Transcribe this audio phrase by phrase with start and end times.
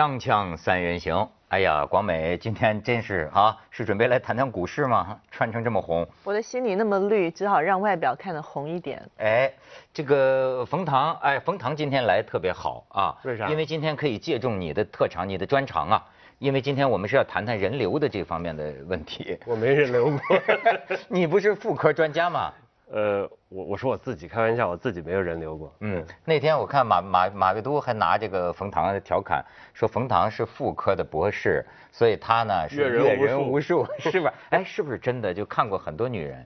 [0.00, 5.20] 锵锵三人行，哎呀，广美今天真是啊，是准备来谈谈股市吗？
[5.30, 9.06] 穿成这么红，我的心里那么绿，只好让外表看得红一点。
[9.18, 9.52] 哎，
[9.92, 13.50] 这个冯唐，哎，冯唐今天来特别好啊，为啥？
[13.50, 16.02] 因为今天可以借重你的特长，你的专长啊。
[16.38, 19.38] 因为今天我们是要谈谈人流的这方面的问题。
[19.44, 20.18] 我没人流过，
[21.08, 22.50] 你不是妇科专家吗？
[22.92, 25.72] 呃，我我说我自己开玩笑，我自己没有人流过。
[25.78, 34.34] 嗯，那天我看马马马未都还拿这个冯唐调侃，说冯唐是妇科的博士，所以他呢是阅人无数， 是吧？
[34.50, 36.44] 哎，是不是真的就看过很多女人？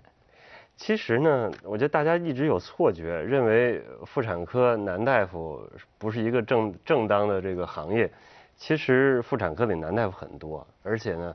[0.77, 5.67] 其实呢，我觉得大家一直有错觉，认为妇产科男大夫
[5.97, 8.11] 不是一个正正当的这个行业。
[8.57, 11.35] 其实妇产科里男大夫很多，而且呢，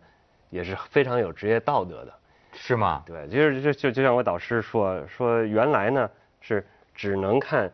[0.49, 2.13] 也是非常有职业道德的。
[2.53, 3.03] 是吗？
[3.05, 6.09] 对，就是就就就像我导师说说，原来呢
[6.41, 7.71] 是只能看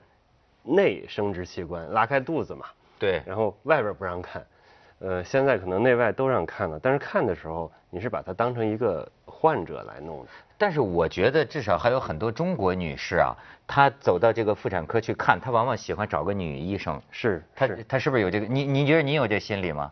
[0.63, 2.65] 内生殖器官，拉开肚子嘛。
[2.99, 3.21] 对。
[3.25, 4.45] 然后外边不让看，
[4.99, 10.29] 呃，现在可能内外都让看了，但是看的时候你是把它当成一个患者来弄的。
[10.57, 13.35] 但是我觉得至少还有很多中国女士啊，
[13.67, 17.01] 她走到这个妇产科去看，她往往喜欢找个女医生。
[17.11, 17.43] 是。
[17.55, 18.45] 她她是不是有这个？
[18.45, 19.91] 你你觉得你有这心理吗？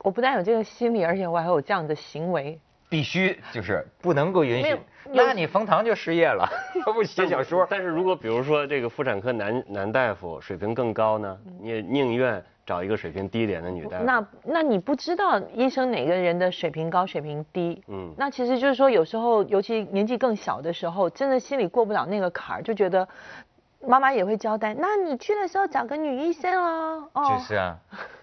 [0.00, 2.60] 我不但有这个心理，而且我还有这样的行为。
[2.88, 4.78] 必须就是不能够允许，
[5.12, 6.48] 那你冯唐就失业了，
[6.84, 7.66] 他不写小说。
[7.68, 14.04] 但是如果比如说这个妇产科男男大夫水平更高呢，你也宁愿找一个水平低一点的女大夫。
[14.04, 17.82] 那那你不知道医生哪个人的水平高水平低？
[17.88, 23.06] 嗯，那其实就是说有时候，尤其年纪更小的时候，真的心里过不了那个坎儿，就觉得
[23.86, 27.08] 妈妈也会交代，那你去的时候找个女医生哦。
[27.14, 27.76] 就是啊，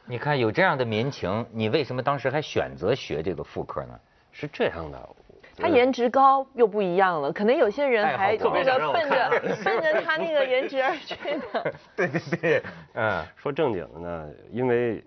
[0.06, 4.00] 你看有这样的民情，你为什么当时还选择学这个妇科呢？
[4.34, 5.10] 是这样的，
[5.56, 9.30] 他颜值高又不一样了，可能有些人还特别想奔着
[9.64, 11.16] 奔着他那个颜值而去
[11.54, 11.74] 的。
[11.96, 12.64] 对对对，
[12.96, 15.04] 嗯，说正经的呢，因为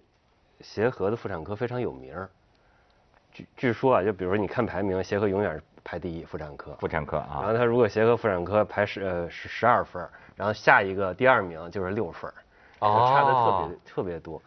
[0.60, 2.14] 协和的妇产科非常有名
[3.32, 6.72] 据据说啊，就比如说你看排名，协和永远是排第一妇产科。
[6.80, 12.32] 妇产科啊，然后他如果协和妇产科排十呃十十二分，然后下一个第二名就是六分，
[12.78, 14.40] 哦，差的特别特别多。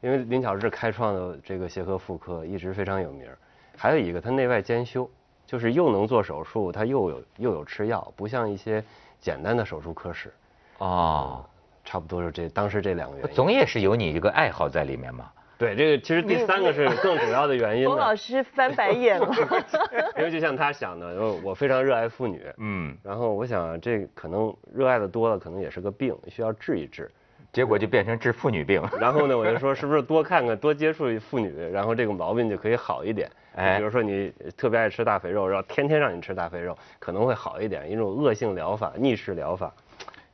[0.00, 3.30] 因为林巧稚开创的这个协和妇科一直非常有名。
[3.76, 5.08] 还有一个，它内外兼修，
[5.46, 8.82] 就是又能做手术，它又有又有吃药，不像一些
[9.20, 10.32] 简单的手术科室。
[10.78, 11.44] 哦，
[11.84, 13.34] 差不多是这当时这两个原因。
[13.34, 15.30] 总也是有你一个爱好在里面嘛。
[15.56, 17.86] 对，这个其实第三个是更主要的原因。
[17.86, 19.32] 冯老师翻白眼了。
[20.18, 21.14] 因为就像他想的，
[21.44, 22.44] 我非常热爱妇女。
[22.58, 22.96] 嗯。
[23.04, 27.08] 然后我想，这可能热爱的多了，可能也是个病，需要治一治。
[27.54, 28.82] 结果就变成治妇女病。
[29.00, 33.30] 然后呢，我就说，是不是多看看，多接触妇女，然后这个毛病就可以好一点。
[33.54, 39.72] 哎，比如说你特别爱吃大肥肉，然后天天让你吃大肥肉，可能会好一点，一种恶性疗法、逆势疗法，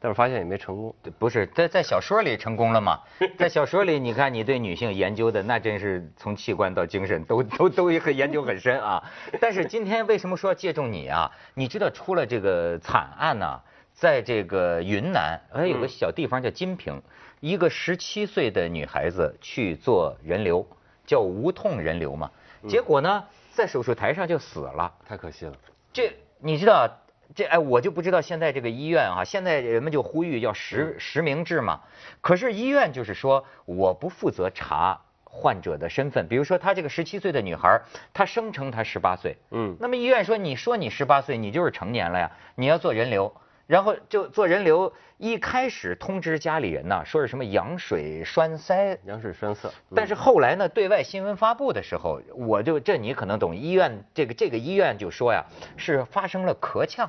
[0.00, 0.94] 但是发现也没成功。
[1.18, 2.98] 不是在在小说里成功了吗？
[3.36, 9.02] 在小说里，你看你对女性研究的那真是从器官到精神都 都都很研究很深啊。
[9.38, 11.30] 但是今天为什么说要借重你啊？
[11.52, 13.60] 你知道出了这个惨案呢，
[14.00, 17.02] 在这个云南，哎有个小地方叫金平，
[17.40, 20.66] 一个十七岁的女孩子去做人流，
[21.04, 22.30] 叫无痛人流嘛。
[22.66, 23.22] 结果呢，
[23.52, 25.52] 在手术台上就死了，太可惜了。
[25.92, 26.88] 这你知道，
[27.34, 31.82] 这哎，我就不知道现在这个医院啊，现在人们就呼吁要实实名制嘛。
[32.22, 36.26] 可是医院就是说，我不负责查患者的身份。
[36.26, 37.82] 比如说，她这个十七岁的女孩，
[38.14, 43.30] 她声称她十八岁，嗯，那么医院说，你说你十八岁，你就是成年了呀，你要做人流。
[43.70, 49.70] 然后就做人流，一开始通知家里人呢，说是什么羊水栓塞，羊水栓塞。
[49.94, 57.08] 但是后来呢，对外新闻发布的时候，我就这你可能懂，医院这个这个医院就说呀，是发生了咳呛，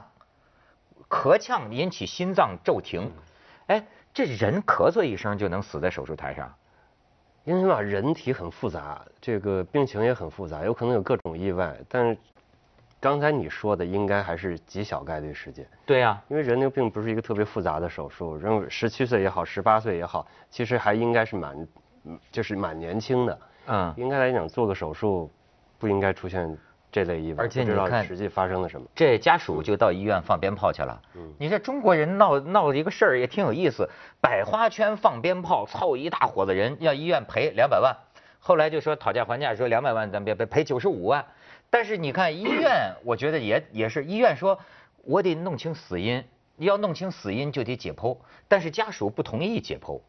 [1.10, 3.12] 咳呛引起心脏骤停。
[3.66, 3.84] 哎，
[4.14, 6.54] 这人咳嗽一声就能死在手术台上？
[7.44, 12.16] 因为嘛，人体很复杂，这个病情也很复杂，有可能有各种意外，但是。
[13.02, 15.68] 刚才你说的应该还是极小概率事件。
[15.88, 21.68] 对呀，因为人流并不是一个特别复杂的手术，认为十七岁也好，十八岁也好，其实还应该是蛮，
[22.32, 23.40] 就是蛮年轻的。
[23.66, 25.32] 嗯，应该来讲做个手术，
[25.80, 26.56] 不应该出现
[26.92, 27.44] 这类意外。
[27.44, 28.86] 而且你看实际发生了什么？
[28.94, 31.02] 这家属就到医院放鞭炮去了。
[31.16, 33.90] 嗯，你这中国人闹闹一个事儿也挺有意思，
[34.22, 37.98] 百花圈放鞭炮，凑一大伙子人要医院赔两百万，
[38.40, 41.26] 后来就说讨价还价，说两百万咱别别赔九十五万。
[41.72, 44.60] 但是你看医院，我觉得也也是医院说，
[45.04, 46.24] 我得弄清死因，
[46.58, 48.16] 要弄清死因就得解剖，
[48.48, 50.00] 但是家属不同意解剖。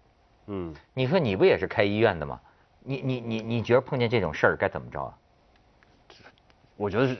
[0.48, 2.40] 嗯，你说你不也是开医院的吗？
[2.80, 5.16] 你你你你觉得碰见这种事儿该怎么着啊？
[6.76, 7.16] 我觉得是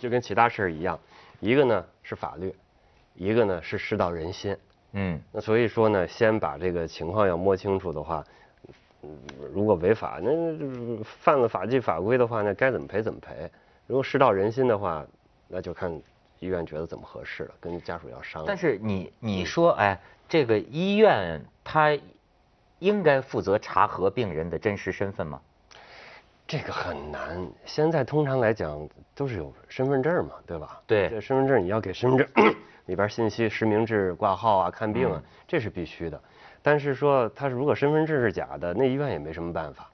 [0.00, 0.98] 就跟其他事儿一样，
[1.38, 2.52] 一个呢是法律，
[3.14, 4.56] 一个呢是世道人心。
[4.90, 8.24] 嗯，那所以说呢，先把这个情况要摸清楚的话，
[9.52, 13.48] 如果违法，那犯了法纪法规的话，那该怎么赔怎么赔。
[13.86, 15.04] 如果事到人心的话，
[15.48, 15.92] 那就看
[16.38, 18.46] 医院觉得怎么合适了，跟家属要商量。
[18.46, 21.96] 但是你你说，哎，这个医院他
[22.78, 25.40] 应该负责查核病人的真实身份吗？
[26.46, 27.46] 这个很难。
[27.64, 30.80] 现在通常来讲都是有身份证嘛，对吧？
[30.86, 31.08] 对。
[31.08, 32.54] 这身份证你要给身份证
[32.86, 36.20] 里边信息实名制挂号啊、看病啊，这是必须的。
[36.62, 39.90] 但是说他如果身份证是假的，那医院也没什么办法。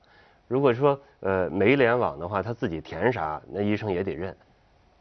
[0.51, 4.37] 如果说呃没联网的话，他自己填啥，那医生也得认。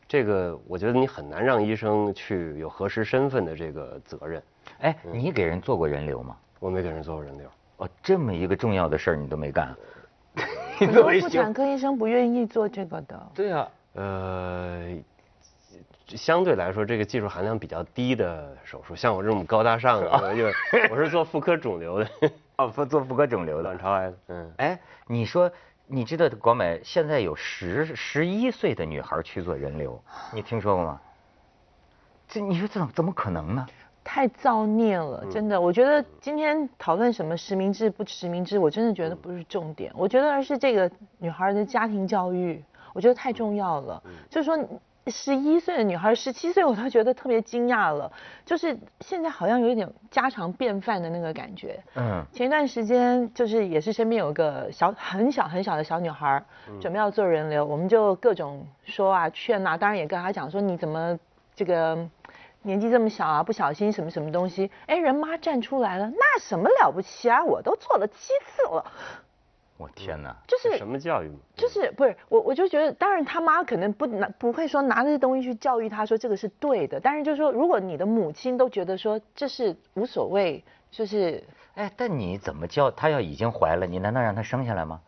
[0.07, 4.43] 这个我觉得你很难让医生去有核实身份的这个责任。
[4.81, 6.37] 哎，你给人做过人流吗？
[6.59, 7.49] 我没给人做过人流。
[7.77, 9.75] 哦，这么一个重要的事儿你都没干。
[10.77, 13.31] 很多妇产科医生不愿意做这个的。
[13.33, 14.95] 对啊，呃，
[16.09, 20.45] 相对来说，这个技术含量比较低的手术，像我这种高大上的， 就
[20.91, 22.07] 我是做妇科肿瘤的。
[22.59, 23.63] 哦，做做妇科肿瘤的。
[23.63, 24.11] 卵巢癌。
[24.27, 24.51] 嗯。
[24.57, 24.77] 哎，
[25.07, 25.49] 你说，
[25.87, 30.03] 你知道广美现在有十十一岁的女孩去做人流，
[30.33, 30.99] 你听说过吗？
[32.27, 33.65] 这你说怎么怎么可能呢？
[34.03, 35.59] 太造孽了，真的。
[35.59, 39.93] 我觉得今天讨论什么实名制不实名制，我真的觉得不是重点。
[39.95, 42.61] 我觉得而是这个女孩的家庭教育，
[42.93, 44.03] 我觉得太重要了。
[44.29, 44.57] 就是说，
[45.09, 48.11] 十一岁的女孩，十七岁我都觉得特别惊讶了。
[48.45, 51.79] 就是现在好像有一点家常便饭的那个感觉。
[51.95, 52.23] 嗯。
[52.31, 56.43] 前一段时间就是也是身边有个小很小很小的小女孩，
[56.79, 61.17] 准备要做人流，我们就各种说啊劝啊，当然也跟她讲说你怎么
[61.55, 62.09] 这个。
[62.61, 67.41] 年纪这么小啊，不小心什么什么东西，哎，人妈站出来了，那什么了不起啊？
[67.41, 68.91] 我都做了七次了。
[69.79, 70.35] 我天哪！
[70.45, 71.31] 就是什么教育？
[71.55, 76.99] 就是不是我，我就觉得，当然他妈可能不拿，不会说拿这些东西去教育他，说这个是对的。
[76.99, 81.41] 但是就是说，如果你的母亲都觉得说这是无所谓，就是，
[81.75, 82.91] 哎，但你怎么教？
[82.91, 84.99] 他要已经怀了，你难道让他生下来吗？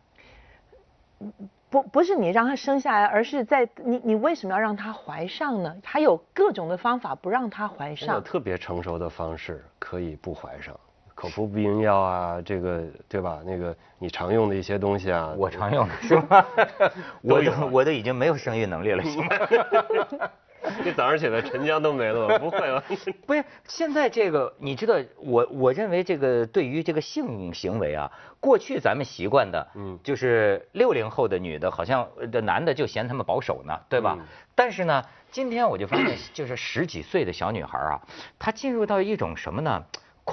[1.69, 5.75] 不不是你让他生下来，而是在你你为什么要让他怀上呢？
[5.83, 8.15] 还有各种的方法不让他怀上。
[8.15, 10.79] 有特别成熟的方式可以不怀上，
[11.21, 13.41] 口服避孕药啊，这个对吧？
[13.45, 16.43] 那个你常用的一些东西啊，我常用的是吗？
[17.21, 20.29] 我都我都已经没有生育能力了，行吗？
[20.83, 22.83] 你早上起来沉江都没了，不会吧？
[23.27, 34.17] 不是，现在这个你知道，我我认为这个对于这个性行为啊，过去咱们习惯的，嗯，就是六零后的女的，好像的男的就嫌他们保守呢，对吧？
[34.55, 38.01] 但是呢，今天我就发现，就是十几岁的小女孩啊，
[38.39, 39.83] 她进入到一种什么呢？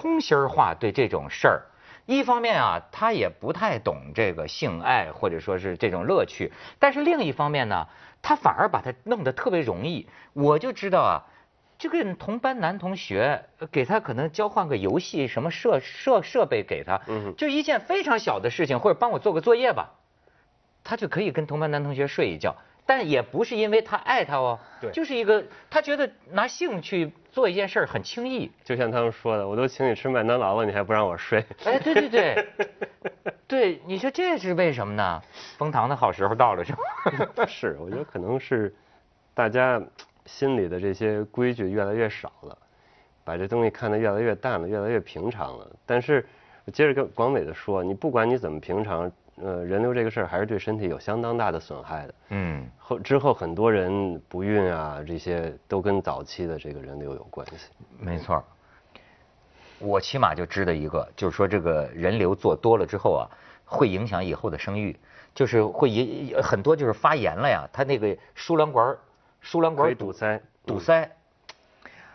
[0.01, 1.63] 空心儿化对这种事儿，
[2.07, 7.87] 一方面啊，他也不太懂这个性爱或者说是这种乐趣，但是另一方面呢。
[8.21, 11.23] 他反而把它弄得特别容易，我就知道啊，
[11.79, 17.01] 这个同班男同学给他可能交换个游戏什么设设设备给他，
[17.37, 19.95] 就一件非常小的事情，或者帮我做个作业吧，
[20.83, 22.57] 他就可以跟同班男同学睡一觉。
[22.89, 28.51] 但也不是因为他爱他哦，对，就是一个他觉得拿性去做一件事儿很轻易。
[28.65, 31.45] 就像他们说的，我都请你吃麦当劳了，你还不让我睡？
[31.67, 32.49] 哎，对对对，
[33.47, 35.23] 对，你说这是为什么呢？
[35.59, 37.45] 封堂的好时候到了是吗？
[37.47, 38.75] 是，我觉得可能是
[39.35, 39.79] 大家
[40.25, 42.57] 心里的这些规矩越来越少了，
[43.23, 45.71] 把这东西看得越来越淡了，越来越平常了。
[45.85, 46.27] 但是
[46.73, 49.13] 接着跟广美的说，你不管你怎么平常。
[49.41, 52.15] 呃，人流这个事儿还是对身体有相当大的损害的。
[52.31, 57.69] 嗯，后之后很多人不孕啊，这些都跟早期的这个人流有关系。
[57.99, 58.43] 没错，
[59.79, 63.31] 我起码就知道一个，就是说这个人流做多了之后啊，
[63.65, 64.99] 会影响以后的生育，
[65.35, 68.97] 就是会引很多就是发炎了呀，它那个输卵管
[69.41, 71.09] 输卵管堵塞堵塞。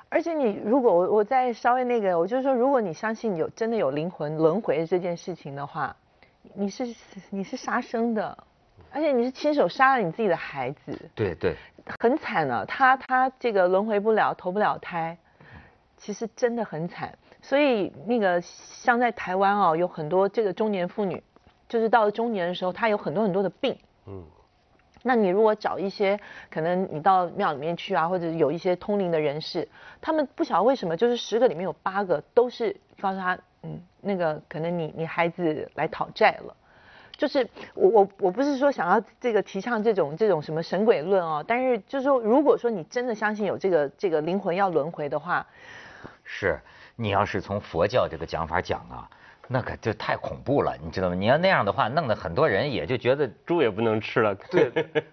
[0.10, 5.96] 而且你如果我我再稍微那个，我就是说，如果你相信有真的有灵魂轮回这件事情的话。
[6.54, 6.96] 你是
[7.30, 8.38] 你是杀生的，
[8.92, 11.56] 而且你是亲手杀了你自己的孩子，对对，
[12.00, 12.64] 很惨啊！
[12.66, 15.18] 他他这个轮回不了，投不了胎，
[15.98, 17.18] 其实真的很惨。
[17.42, 21.24] 所以那个像在台湾哦，有很多这个中年妇女，
[21.68, 23.76] 就是到了中年的时候，她有很多很多的病。
[24.06, 24.24] 嗯，
[25.02, 26.20] 那你如果找一些
[26.52, 29.68] 可能你到庙里面去啊，或者有一些通灵的人士，
[30.00, 33.40] 他们不晓得为什么，就是十个里面有八个都是告诉他。
[33.64, 36.56] 嗯，那个可能你你孩子来讨债了，
[37.18, 45.46] 就是我我我不是说想要这个提倡这种这种什么神鬼论哦，但是就是说，如果说你真的相信有这个这个灵魂要轮回的话，
[46.24, 46.60] 是
[46.96, 49.10] 你要是从佛教这个讲法讲啊，
[49.48, 51.16] 那可就太恐怖了，你知道吗？
[51.16, 54.72] 你要那样的话，弄得很多人也就觉得猪也不能吃了， 对，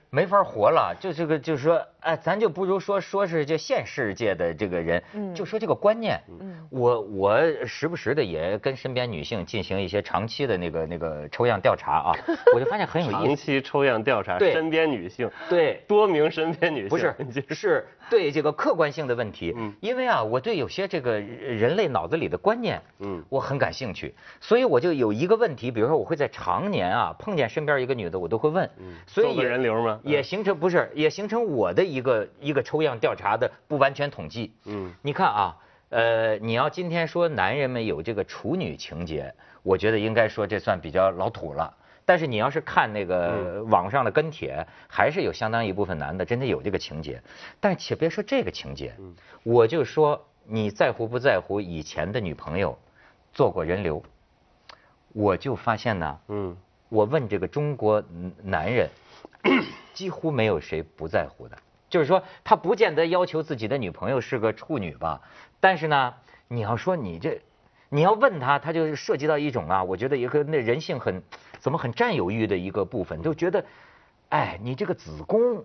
[0.09, 0.95] 没法活了。
[1.01, 5.03] 就这个，就是说，哎，咱就不如说说是这现世界的这个人，
[5.35, 6.21] 就说这个观念。
[6.41, 12.13] 嗯，我我时不时的也跟身边女性进行一些长期的那个那个抽样调查啊，
[12.55, 13.27] 我就发现很有意思。
[13.27, 17.15] 长期抽样调查，身边女性，对，多名身边女性，不是，
[17.51, 19.53] 是对这个客观性的问题。
[19.57, 24.15] 嗯，因为啊，我对有些这个人类脑子里的观念，嗯，我很感兴趣。
[24.41, 28.69] 所以我就有一个问题，比如说我会在常年啊碰见身边一个女的，我都会问，
[29.07, 30.01] 所以人流吗？
[30.03, 34.55] 也形成不是，也形成我的一个一个抽样调查的不完全统计。
[34.65, 35.57] 嗯，你看啊，
[35.89, 41.75] 呃，你要今天说男人们有这个处女情节，我觉得应该说这算比较老土了。
[42.07, 47.23] 但是你要是看那个网上的跟帖，还是有相当一部分男的真的有这个情节。
[47.61, 48.93] 但且别说这个情节，
[49.45, 52.77] 我就说你在乎不在乎以前的女朋友
[53.33, 54.03] 做过人流？
[55.12, 56.57] 我就发现呢，嗯，
[56.88, 58.02] 我问这个中国
[58.43, 58.88] 男人，
[59.95, 61.57] 几乎没有谁不在乎的。
[61.88, 65.21] 就是说，他不见得要求自己的女朋友是个处女吧，
[65.59, 66.14] 但是呢，
[66.47, 67.40] 你要说你这，
[67.88, 71.21] 你要问他，他就涉及到一种啊，我觉得一个那人性很
[71.59, 73.64] 怎么很占有欲的一个部分，就觉得，
[74.29, 75.64] 哎，你这个子宫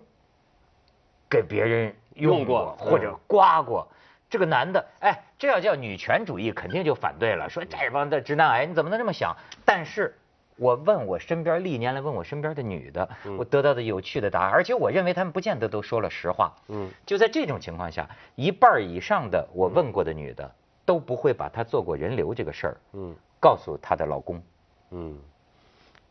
[1.30, 3.86] 给别人用过或者刮过。
[4.36, 9.34] 这个男的，哎，这要叫女权主义，肯定就反对了，说这帮的直男癌，你怎么能这么想？
[9.64, 10.14] 但是，
[10.56, 16.54] 我问我身边历年来问我身边的女的，我得到的有趣的答案，而且我认为他们不见得都说了实话。
[16.68, 24.42] 嗯，就在这种情况下，一半以上的我问过的女的都不会把她做过人流这个事儿，嗯，告诉她的老公。
[24.90, 25.18] 嗯，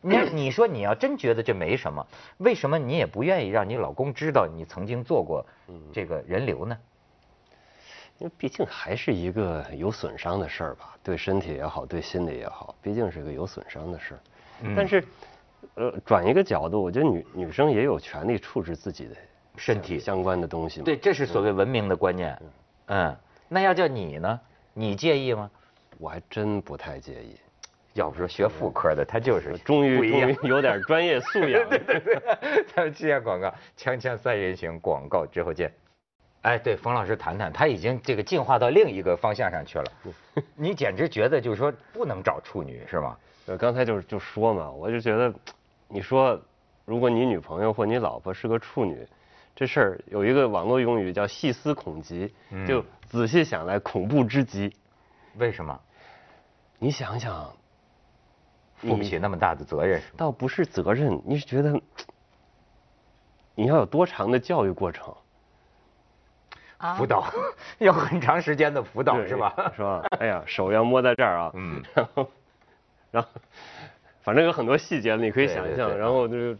[0.02, 2.04] 你你说你要真觉得这没什么，
[2.40, 5.46] 为什么你也不愿意让你老公知道你曾经做过
[5.94, 6.76] 这个人流呢？
[8.18, 14.20] 因为毕竟还是一个有损伤的事儿吧，对身体也好，对心理也好，毕竟是一个有损伤的事儿。
[14.76, 15.04] 但是，
[15.76, 19.16] 呃，转一个角度，我觉得女女生也有权利处置自己的
[19.58, 20.82] 身体相关的东西。
[20.82, 22.42] 对，这是所谓文明的观念。
[22.88, 23.14] 嗯，
[23.50, 24.40] 那要叫你呢？
[24.74, 25.52] 你介意吗？
[25.98, 27.36] 我还真不太介意。
[27.96, 31.64] 要不说学妇科的，他就是终于终于有点专业素养。
[31.70, 35.70] 对对对，他们接下广告，锵锵三人行广告之后见。
[36.46, 39.86] 哎，对，冯老师谈谈，他已经这个进化到另一个方向上去了。
[40.54, 43.18] 你简直觉得就是说不能找处女是吗？
[43.48, 45.34] 呃，刚才就是就说嘛，我就觉得，
[45.88, 46.40] 你说，
[46.86, 49.08] 如果你女朋友或你老婆是个处女，
[49.56, 52.32] 这事儿有一个网络用语叫细思恐极，
[52.68, 54.72] 就仔细想来恐怖之极。
[55.38, 55.82] 为什么？
[56.78, 57.52] 你想想，
[58.76, 60.00] 负不起那么大的责任。
[60.16, 61.82] 倒不是责任，你是觉得
[63.56, 65.12] 你要有多长的教育过程？
[66.94, 67.26] 辅导
[67.80, 69.72] 要很长时间的辅导是吧？
[69.76, 70.04] 是吧？
[70.20, 72.30] 哎呀，手要摸在这儿啊，嗯，然后，
[73.12, 73.30] 然后，
[74.22, 76.58] 反正有很多细节你可以想象，然后就是。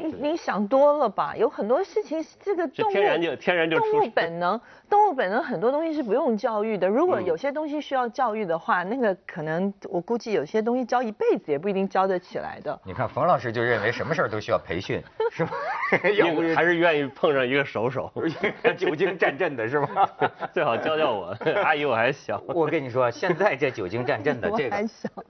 [0.00, 1.34] 你你想多了吧？
[1.36, 6.86] 有很多事情，这个动物天然就天然就动物本能，动物本能很多东西是不用教育的。
[6.86, 12.80] 如果有些东西需要教育的话，那个可能我估计有些东西教一辈子也不一定教得起来的。
[12.84, 15.02] 你看冯老师就认为什么事儿都需要培训，
[15.32, 15.50] 是吧？
[16.54, 18.12] 还是愿意碰上一个熟手，
[18.76, 20.10] 久经战阵的是吧？
[20.52, 22.42] 最好教教我，阿姨我还小。
[22.48, 24.68] 我跟你说，现在这久经战阵的这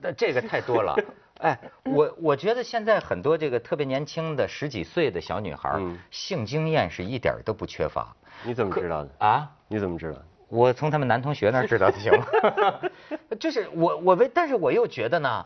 [0.02, 0.96] 个，这个太多了。
[1.40, 5.70] 哎，我我觉得现在很多这个特别年轻的十几岁的小女孩，
[6.10, 8.14] 性经验是一点都不缺乏。
[8.42, 9.10] 你怎么知道的？
[9.18, 9.48] 啊？
[9.68, 10.18] 你怎么知道？
[10.48, 12.26] 我从他们男同学那儿知道的，行吗？
[13.38, 15.44] 就是我我为，但是我又觉得呢，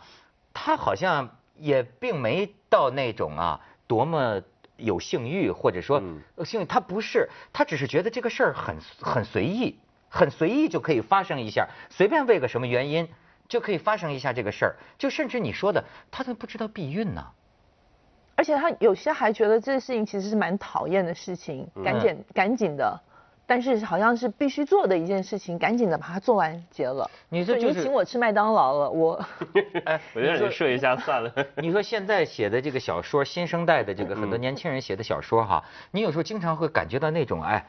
[0.54, 1.28] 他好像
[1.58, 4.40] 也并没到那种啊多么
[4.84, 6.02] 有性欲，或者说
[6.44, 13.08] 性欲，他不是，他只是觉得这个事儿很很随意，很随意就可以发生一下，随便为个什么原因。
[13.48, 17.22] 就可以发生一下这个事儿，就甚至你说的，他都不知道避孕呢。
[18.34, 22.98] 而且他有些还觉得这个事情其实是蛮讨厌的事情，赶紧赶紧的，
[23.52, 27.06] 但是好像是必须做的一件事情，赶紧的把它做完结了。
[27.28, 29.22] 你说你请我吃麦当劳了，我
[29.84, 31.30] 哎，我就让你睡一下算了。
[31.60, 37.62] 你说现在写的这个小说，新生代的这个很多年轻人写的小说哈，你有时候经常会感觉到那种哎。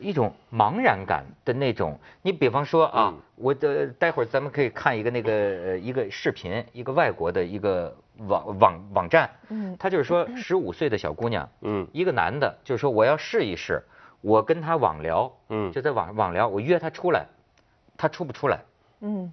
[0.00, 7.96] 一种茫然感的那种，你比方说啊，我的待会儿咱们可以看一个那个呃一个视频，一个外国的一个
[8.28, 13.82] 网网网站，嗯，他就是说十五岁的小姑娘，嗯，一个男的，就是说我要试一试，
[14.20, 17.26] 我跟他网聊，嗯，就在网网聊，我约他出来，
[17.96, 18.60] 他出不出来，
[19.00, 19.32] 嗯，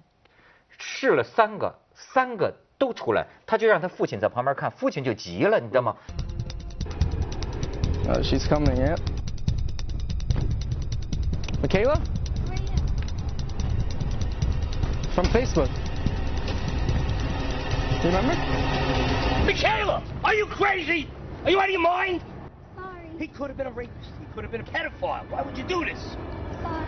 [0.78, 5.96] 试了三个，三个都出来，他就让他父亲在旁边看，父亲就急了，你知道吗？
[8.08, 8.96] 呃，she's coming in.
[11.60, 11.98] Michaela?
[15.14, 15.68] From Facebook.
[18.04, 18.36] Remember?
[19.44, 21.06] Michaela, are you crazy?
[21.44, 22.20] Are you out of your mind?
[23.16, 23.26] Sorry.
[23.26, 24.10] He could have been a rapist.
[24.20, 25.28] He could have been a pedophile.
[25.30, 26.16] Why would you do this?
[26.62, 26.86] Sorry.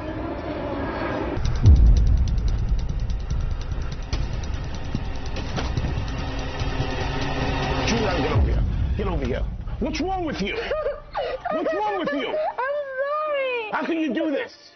[7.87, 8.65] Julian, get over here.
[8.97, 9.45] Get over here.
[9.81, 10.57] What's wrong with you?
[11.53, 12.29] What's wrong with you?
[12.29, 13.71] I'm sorry.
[13.73, 14.73] How can you do this?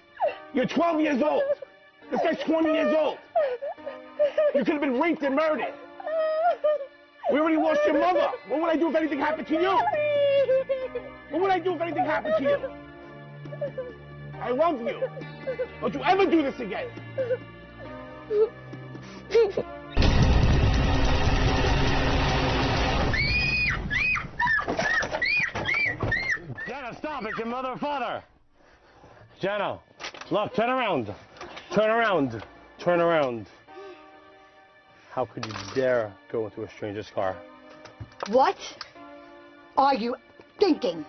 [0.54, 1.42] You're 12 years old.
[2.10, 3.18] This guy's 20 years old.
[4.54, 5.72] You could have been raped and murdered.
[7.32, 8.28] We already lost your mother.
[8.48, 10.11] What would I do if anything happened to you?
[11.32, 12.58] What would I do if anything happened to you?
[14.38, 15.00] I love you.
[15.80, 16.88] Don't you ever do this again.
[26.66, 27.24] Jenna, stop!
[27.24, 28.22] It's your mother and father!
[29.40, 29.80] Jenna,
[30.30, 31.14] look, turn around.
[31.72, 32.44] Turn around.
[32.78, 33.46] Turn around.
[35.10, 37.36] How could you dare go into a stranger's car?
[38.28, 38.58] What
[39.78, 40.14] are you
[40.60, 41.06] thinking?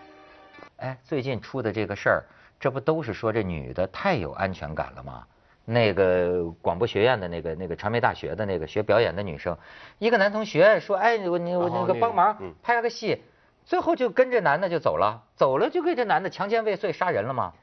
[0.83, 2.23] 哎，最近出的这个事儿，
[2.59, 5.25] 这不都是说这女的太有安全感了吗？
[5.63, 9.57] 那个广播学院的那个那个传媒大学的那个学表演的女生，
[9.97, 13.23] 一个男同学说，哎，我你我那个帮忙拍个戏，
[13.63, 17.53] 最后就跟这男的就走了，走了就给这男的强奸未遂杀人了吗？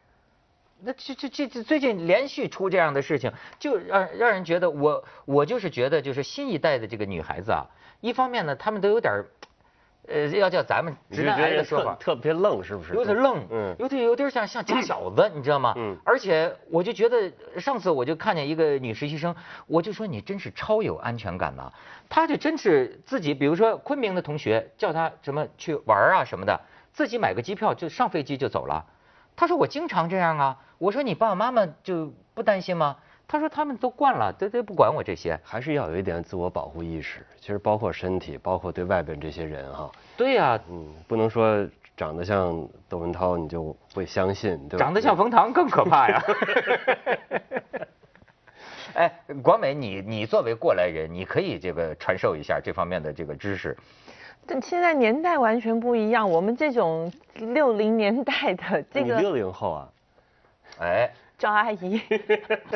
[0.82, 7.66] 那这这这这最近连续出这样的事情，就让让人觉得我我就是觉得就是新一代的这个女孩子啊，
[8.00, 9.26] 一方面呢，她们都有点儿，
[10.10, 12.92] 呃，要叫咱们直男癌的说法，特别愣，是不是？
[12.94, 15.72] 有点愣，嗯，有点有点像像假小子，你知道吗？
[15.76, 19.34] 嗯，而且我就觉得上次我就看见一个女实习生，
[19.66, 21.72] 我就说你真是超有安全感呐，
[22.08, 26.60] 她就真是自己，比如说昆明的同学叫她什么去玩啊什么的，
[26.92, 28.84] 自己买个机票就上飞机就走了。
[29.36, 30.58] 她说我经常这样啊。
[30.78, 32.96] 我说你爸爸妈妈就不担心吗？
[33.30, 37.24] 他说他们都惯了，都都不管我这些，还是要有一点自我保护意识。
[37.40, 39.88] 其实包括身体，包括对外边这些人哈。
[40.16, 41.64] 对呀，嗯，不能说
[41.96, 44.84] 长得像窦文涛你就会相信，对吧？
[44.84, 46.20] 长得像冯唐更可怕呀。
[48.94, 49.12] 哎，
[49.44, 53.76] 广美，你你作为过来人，你可以这个传授一下这方面的这个知识。
[54.44, 59.14] 但现在年代完全不一样，我们这种六零年代的这个。
[59.14, 59.88] 你六零后啊？
[60.80, 61.08] 哎，
[61.40, 62.00] 赵阿姨，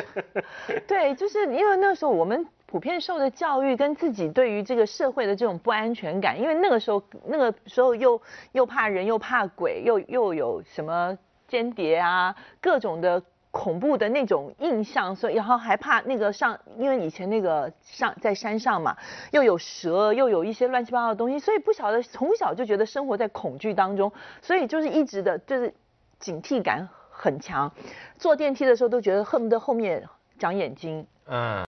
[0.89, 8.21] 对，就是因为那时候我们普遍受的教育跟自己对于这个社会的这种不安全感，因为那个时候那个时候又
[8.53, 18.97] 又怕人又怕鬼，又又有什么间谍啊，各种的恐怖的那种印象，所以然后还怕那个上，因为以前那个上在山上嘛，
[19.31, 25.75] 又有蛇，又有一些乱七八糟的东西，所以不晓得从小就觉得生活在恐惧当中，所以就是一直的就是
[26.19, 26.89] 警惕感。
[27.17, 27.71] 很强，
[28.19, 30.03] 坐电梯的时候都觉得恨不得后面
[30.39, 31.07] 长眼睛。
[31.27, 31.65] 嗯，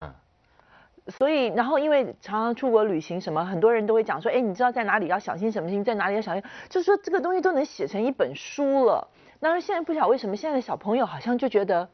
[1.08, 9.08] 所以然后因为常常出国旅行什么，很多人都会讲说，哎，你知道在哪里要小心什么事情，在哪里要小心，就是说这个东西都能写成一本书了。
[9.38, 11.88] 但是现在不晓得为什么现在的小朋友好像就觉得，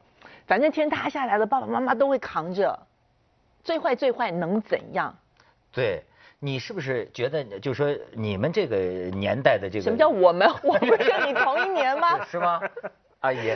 [0.47, 2.79] 反正天塌下来了，爸爸妈妈都会扛着，
[3.63, 5.15] 最坏最坏能怎样？
[5.73, 6.03] 对
[6.39, 10.49] 你是不是觉得，就说你们这个年代的这个什么叫我们？
[10.65, 12.25] 我不是跟你同一年吗？
[12.27, 12.61] 是吗？
[13.25, 13.51] 阿姨，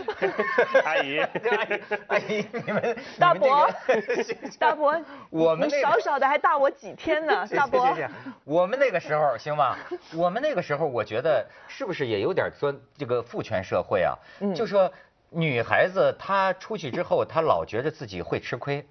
[0.84, 3.68] 阿姨，阿姨，阿姨你们大伯，
[4.60, 4.96] 大伯，
[5.28, 7.96] 我们少少的还大我几天呢，大伯。
[8.44, 9.76] 我们那个时候行吗？
[10.14, 14.14] 我们那个时候，我觉得是不是也有点说这个父权社会啊？
[14.54, 14.88] 就说
[15.30, 18.86] 女孩子她出去之后，她老觉得自己会吃亏。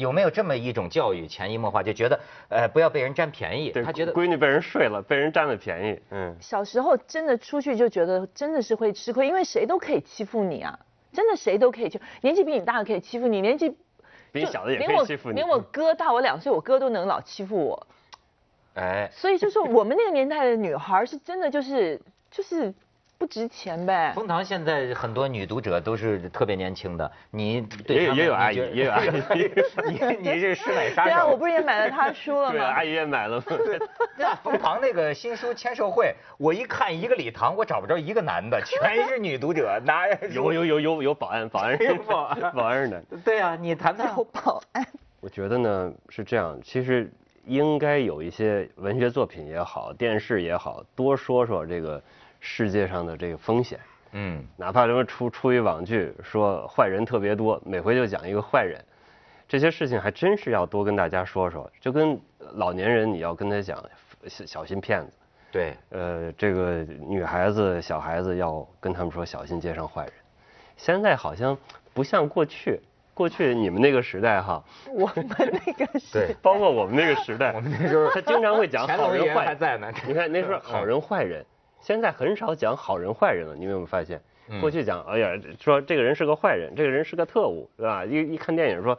[0.00, 3.70] 有没有这么一种教育，潜移默化就觉得，呃，不要被人占便宜。
[3.70, 6.00] 他觉得闺女被人睡了，被人占了便宜。
[6.10, 6.34] 嗯。
[6.40, 10.78] 小时候真的出去就觉得真的是会吃亏，因为谁都可以欺负你啊，
[11.12, 13.68] 真的谁都可以欺，年纪比你大的可以欺负你，年纪
[14.32, 15.36] 比你小的也可以欺负你。
[15.36, 17.86] 连我哥大我两岁，我哥都能老欺负我。
[18.74, 19.10] 哎。
[19.12, 22.74] 所以就是我们那个年代的女孩是真的就是就是。
[23.20, 24.12] 不值钱呗。
[24.14, 29.10] 冯唐现在很多女读者都是特别年轻的，你对也也有阿姨， 也有阿姨，
[29.86, 31.10] 你你是师奶杀手。
[31.10, 32.52] 对啊， 我不是也买了他书了吗？
[32.52, 33.38] 对，阿姨也买了。
[34.16, 43.04] 那冯唐那个新书签售会，我一看一个礼堂，我找不着一个男的，全是女读者，哪 有有有有有保安，保安是保安，保安是男。
[43.22, 44.14] 对啊，你谈谈。
[44.32, 44.82] 保安。
[45.20, 47.12] 我觉得呢是这样，其实
[47.44, 52.02] 应该有一些文学作品也好，电视也好多说说这个。
[52.40, 53.78] 世界上的这个风险，
[54.12, 58.82] 嗯，哪怕什么出出一网剧说坏人特别多，每回就讲一个坏人，
[59.46, 61.70] 这些事情还真是要多跟大家说说。
[61.80, 62.18] 就跟
[62.54, 63.82] 老年人你要跟他讲
[64.26, 65.12] 小心骗子，
[65.52, 70.12] 对，呃，这个女孩子小孩子要跟他们说小心街上坏人。
[70.76, 71.56] 现在好像
[71.92, 72.80] 不像过去。
[73.12, 79.92] 过去你们那个时代哈， 我们那个 对，包括我们那个时代，我们那时候他经常会讲好人坏还在呢。
[80.06, 81.44] 你看那时候好人坏人，
[81.80, 83.54] 现在很少讲好人坏人了。
[83.54, 84.20] 你有没有发现？
[84.60, 88.04] 过去讲，哎呀，说这个人是个坏人，这个人是个特务，对吧？
[88.04, 88.98] 一一看电影说，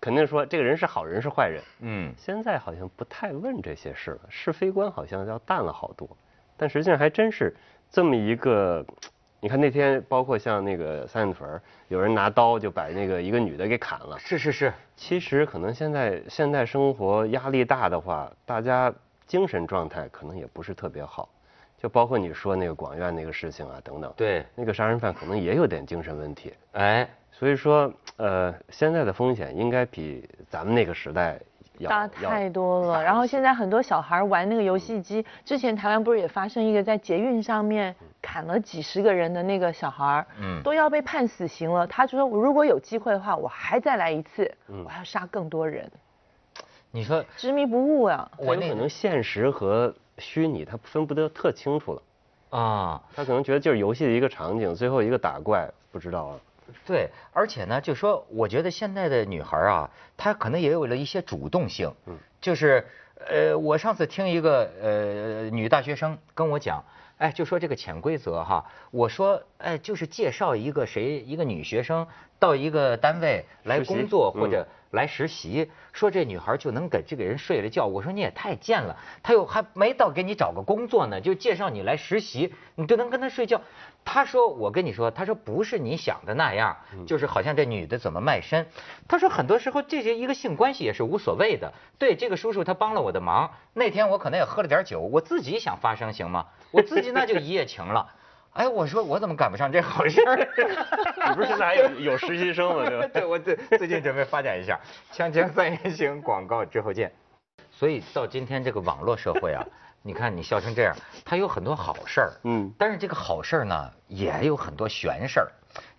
[0.00, 1.62] 肯定说这个人是好人是坏人。
[1.80, 6.08] 嗯，现在好像不太问这些事了，是非观好像要淡了好多。
[6.56, 7.54] 但实际上还真是
[7.90, 8.84] 这么一个。
[9.44, 14.16] 你看那天，包括像那个三里屯，有人拿刀就把那个一个女的给砍了。
[14.16, 18.94] 是是是，其实可能现在现代生活压力大的话，大家
[19.26, 21.28] 精神状态可能也不是特别好。
[21.82, 24.12] 就包括你说那个广院那个事情啊等等。
[24.16, 24.46] 对。
[24.54, 26.54] 那个杀人犯可能也有点精神问题。
[26.72, 27.08] 哎。
[27.32, 31.40] 所以说，呃，现在的风险应该比咱们那个时代。
[31.88, 35.24] 大太多了，然后现在很多小孩玩那个游戏机。
[35.44, 41.84] 之前台湾不是也发生一个在捷运上面砍了几十个人的那个小孩，嗯，都要被判死刑了。
[41.84, 45.90] 他就说，我如果有机会的话，我还再来一次，我要杀更多人。
[46.92, 48.30] 你说执迷不悟呀？
[48.36, 49.92] 我可能现实和
[50.22, 52.02] 虚拟他分不得特清楚了
[52.58, 53.02] 啊。
[53.14, 56.40] 他可能觉得就是游戏的一个场景，最后一个打怪，不知道了。
[56.86, 61.92] 对，而且呢，就说我觉得现在的女孩啊，她可能也有了一些主动性。
[62.06, 62.86] 嗯，就是
[63.28, 66.82] 呃，我上次听一个呃女大学生跟我讲，
[67.18, 72.06] 哎，就说这个潜规则哈，我说哎，就是介绍一个谁一个女学生
[72.38, 74.66] 到一个单位来工作或者。
[74.92, 77.86] 来实习，说这女孩就能给这个人睡了觉。
[77.86, 83.62] 我说你也太贱了，他又还没到给你找个工作呢，就介绍你来实习，你就能跟他睡觉。
[84.04, 88.66] 他说我跟你说，他说不是你想的那样，就是好像这女的怎么卖身。
[89.08, 91.72] 他说很多时候这些一个性关系也是无所谓的。
[91.98, 96.48] 对这个叔叔他帮了我的忙，那天我可能也喝了点酒，我自己想发生行吗？
[96.70, 98.12] 我自己那就一夜情了。
[98.52, 100.36] 哎，我说我怎么赶不上这好事儿？
[101.28, 102.84] 你不是现在还有有实习生吗？
[102.86, 103.08] 对吧？
[103.12, 104.78] 对，我最最近准备发展一下。
[105.12, 107.10] 锵锵三人行广告之后见。
[107.70, 109.64] 所以到今天这个网络社会啊，
[110.02, 115.48] 你看你笑成这样，它有很多好事儿，嗯，但是这个好事儿呢，也有很多悬事儿。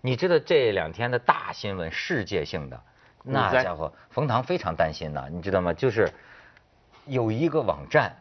[0.00, 2.80] 你知道这两天的大新闻，世界性的，
[3.24, 5.72] 那家伙，冯唐非常担心呐，你知道吗？
[5.74, 6.08] 就是
[7.06, 8.14] 有一个网站，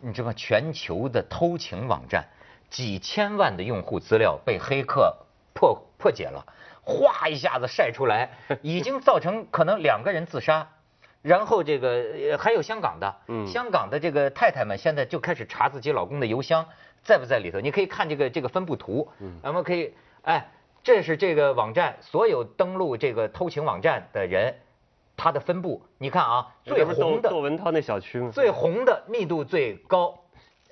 [0.00, 0.34] 你知道吗？
[0.36, 2.24] 全球的偷情网站。
[2.70, 5.16] 几千万的用户资料被黑客
[5.54, 6.44] 破破解了，
[6.82, 8.30] 哗一下子晒出来，
[8.62, 10.68] 已经造成可能两个人自杀，
[11.22, 16.66] 然后这个还有香港的，香港的这个太太们现在就开始查自己老公的邮箱
[17.02, 19.08] 在不在里头，你可以看这个这个分布图，
[19.42, 20.50] 我们可以，哎，
[20.82, 24.54] 这是这个网站所有登录这个偷情网站的人，
[25.16, 28.30] 他的分布，你看啊，最红的窦文涛那小区吗？
[28.32, 30.18] 最红的密度最高。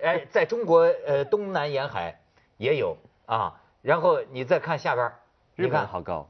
[0.03, 2.19] 哎，在中国呃东南沿海
[2.57, 5.11] 也有啊，然后你再看下边，
[5.57, 6.29] 日本好高，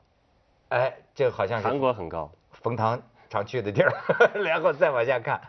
[0.69, 3.93] 哎，这好像是韩国很高，冯唐常去的地儿，
[4.45, 5.41] 然后再往下看，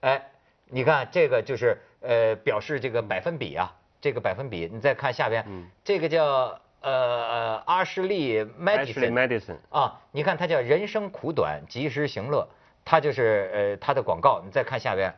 [0.00, 0.30] 哎，
[0.66, 5.44] 你看这个就是呃表示这个百分比啊，这个百分比，你再看下边，
[5.82, 12.46] 这个叫呃阿什利 medicine 啊，你看它叫人生苦短，及时行乐，
[12.84, 15.12] 它就是呃它的广告，你再看下边，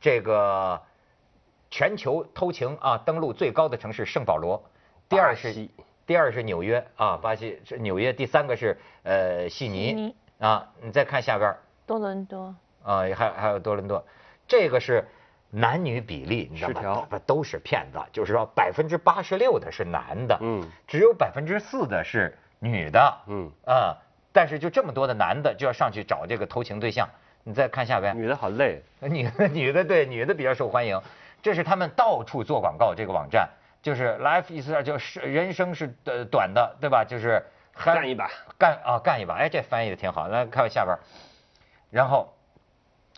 [0.00, 0.80] 这个。
[1.70, 4.62] 全球偷情啊，登陆最高的城市圣保罗，
[5.08, 5.68] 第二是
[6.06, 6.84] 第二是纽约。
[6.96, 7.60] 啊，巴西。
[7.64, 10.14] 是纽约，第三个是呃悉尼。
[10.38, 11.54] 啊，你再看下边
[11.86, 12.54] 多伦多。
[12.84, 14.02] 啊，还还有多伦多，
[14.46, 15.06] 这个是
[15.50, 17.06] 男女比例，你知道吗？
[17.10, 23.50] 不都是骗子，就是说百分之八十六的是男的，嗯，只有百分之四的是女的，嗯。
[23.66, 23.96] 啊，
[24.32, 27.10] 但是就这么多的男的就要上去找这个偷情对象，
[27.44, 30.98] 你再看下边，女的好累， 女的女的对女的比较受欢迎。
[31.40, 33.48] 这是他们到处做广告，这个网站
[33.80, 37.04] 就是 life is 就是人生是呃短的，对吧？
[37.04, 37.40] 就是
[37.72, 40.26] 干一把，干啊干一把，哎，这翻译的挺好。
[40.26, 40.98] 来看下边，
[41.90, 42.34] 然后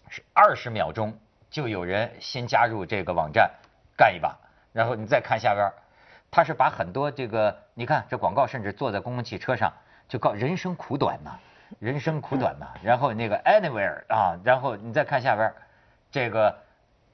[0.08, 3.50] 是二十秒钟就有人新加入这个网站
[3.96, 4.36] 干一把，
[4.74, 5.72] 然后你再看下边，
[6.30, 9.72] 他是把很多这个你看这广告，甚至坐在公共汽车上
[10.08, 11.38] 就告人生苦短呐，
[11.78, 12.66] 人生苦短呐。
[12.82, 15.54] 然后那个 anywhere 啊，然后你再看下边
[16.10, 16.54] 这个。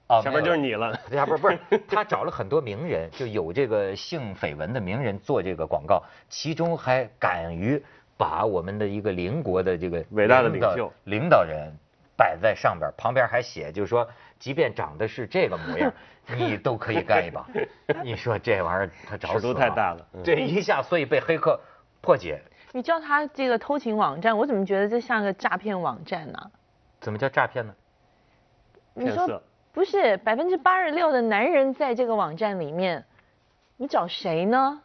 [0.07, 0.95] 啊，下边就是你了。
[1.11, 7.83] 下边不是他找了很多名人，就有这个性绯闻的名人做这个广告，其中还敢于
[8.17, 11.73] 把我们的一个邻国的这个伟大的领袖领导人
[12.17, 15.93] 摆在上边，旁边还写，就是说，即便长得是这个模样，
[16.39, 17.45] 你都可以干一把。
[18.05, 21.61] 你说这玩意儿他找死太大了，这一下所以被黑客
[22.01, 22.41] 破解。
[22.73, 26.39] 你叫他这个偷情网站，我怎么觉得这像个诈骗网站呢？
[27.01, 27.75] 怎么叫诈骗呢？
[28.95, 29.43] 你说。
[29.77, 33.05] 不是百分之八十六的男人在这个网站里面，
[33.77, 34.81] 你找谁呢？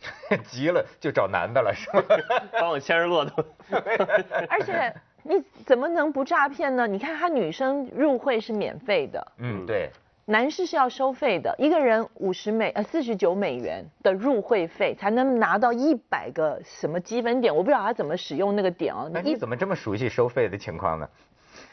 [0.48, 2.02] 急了就找男的了，是吧？
[2.58, 3.44] 帮我牵着骆驼。
[4.48, 4.90] 而且
[5.22, 6.86] 你怎么能不诈骗呢？
[6.86, 9.90] 你看他女生入会是免费的，嗯，对。
[10.24, 19.10] 男士是要收费的，一个人五十美呃四十九美元的入会费才能拿到一百个什么积分点，我不知道他怎么使用那个点哦。
[19.22, 21.06] 你怎么这么熟悉收费的情况呢？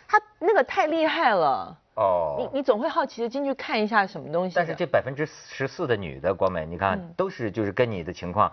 [0.10, 1.78] 他那个太厉害了。
[1.96, 4.56] 哦，你你总会好奇的进去看一下什么东西。
[4.56, 8.52] 但是这百分之十四的女的光美，你看都是就是跟你的情况。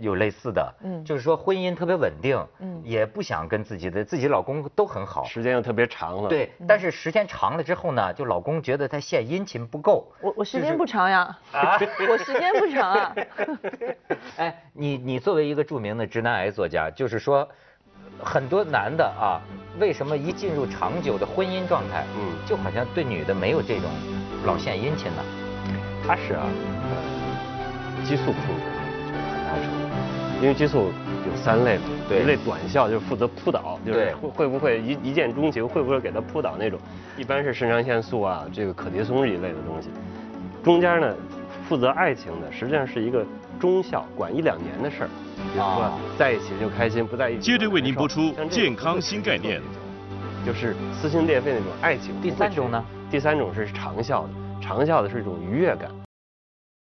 [0.00, 11.78] 有类似的，嗯，就是说婚姻特别稳定，嗯，也不想跟自己的自己老公都很好，时间又特别长了，对，但是时间长了之后呢，就老公觉得他献殷勤不够，我我时间不长呀，啊，
[12.10, 13.14] 我时间不长啊，
[14.36, 17.48] 哎，你你作为一个著名的直男癌作家，就是说，
[18.24, 19.38] 很多男的啊，
[19.78, 23.90] 为什么一进入长久的婚姻状态，嗯，就好像对女的没有这种
[24.44, 25.22] 老献殷勤呢？
[26.06, 26.46] 他是啊，
[28.04, 28.62] 激素控制。
[30.42, 30.90] 因为激素
[31.26, 36.78] 有三类嘛，一类短效就是负责扑倒，就是会会不会一一见钟情，会不会给他扑倒那种，
[37.16, 39.88] 一般是肾上腺素啊，这个可迭松这一类的东西。
[40.62, 41.14] 中间呢，
[41.68, 43.24] 负责爱情的实际上是一个
[43.58, 47.40] 中效，管一两年的事儿，比如说在一起就开心，不在一起。
[47.40, 49.60] 接着为您播出健康新概念，
[50.44, 52.14] 就是撕心裂肺那种爱情。
[52.20, 52.84] 第三种呢？
[53.10, 56.03] 第三种是长效的，长效的是一种愉悦感。